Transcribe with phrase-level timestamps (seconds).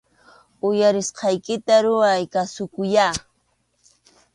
[0.67, 3.07] Uyarisqaykita ruray, kasukuyyá